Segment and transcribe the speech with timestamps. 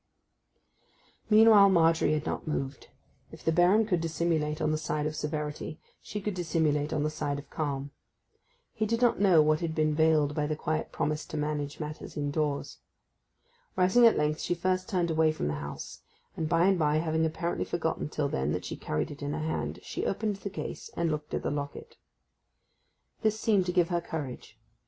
[1.29, 2.87] Meanwhile Margery had not moved.
[3.31, 7.11] If the Baron could dissimulate on the side of severity she could dissimulate on the
[7.11, 7.91] side of calm.
[8.73, 12.17] He did not know what had been veiled by the quiet promise to manage matters
[12.17, 12.79] indoors.
[13.75, 16.01] Rising at length she first turned away from the house;
[16.35, 19.47] and, by and by, having apparently forgotten till then that she carried it in her
[19.47, 21.97] hand, she opened the case, and looked at the locket.
[23.21, 24.57] This seemed to give her courage.